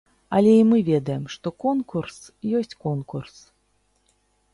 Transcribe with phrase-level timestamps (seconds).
[0.35, 2.17] Але і мы ведаем, што конкурс
[2.61, 3.35] ёсць конкурс.